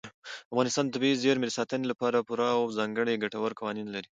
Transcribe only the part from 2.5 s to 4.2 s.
او ځانګړي ګټور قوانین لري.